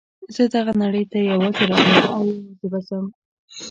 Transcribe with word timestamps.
زه 0.35 0.43
دغه 0.55 0.71
نړۍ 0.83 1.03
ته 1.11 1.17
یوازې 1.31 1.63
راغلم 1.69 2.05
او 2.17 2.23
یوازې 2.41 2.65
به 2.71 2.79
ځم. 2.87 3.05